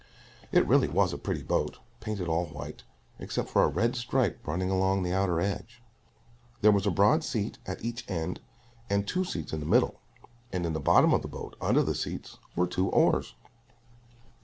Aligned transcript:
It 0.51 0.67
really 0.67 0.87
was 0.87 1.13
a 1.13 1.17
pretty 1.19 1.43
boat, 1.43 1.77
painted 1.99 2.27
all 2.27 2.47
white, 2.47 2.81
except 3.19 3.49
for 3.49 3.61
a 3.63 3.67
red 3.67 3.95
stripe 3.95 4.39
running 4.47 4.71
along 4.71 5.03
the 5.03 5.13
outer 5.13 5.39
edge. 5.39 5.79
There 6.61 6.71
was 6.71 6.87
a 6.87 6.89
broad 6.89 7.23
seat 7.23 7.59
at 7.67 7.85
each 7.85 8.03
end 8.09 8.39
and 8.89 9.07
two 9.07 9.23
seats 9.23 9.53
in 9.53 9.59
the 9.59 9.67
middle, 9.67 10.01
and 10.51 10.65
in 10.65 10.73
the 10.73 10.79
bottom 10.79 11.13
of 11.13 11.21
the 11.21 11.27
boat, 11.27 11.55
under 11.61 11.83
the 11.83 11.93
seats, 11.93 12.39
were 12.55 12.65
two 12.65 12.89
oars. 12.89 13.35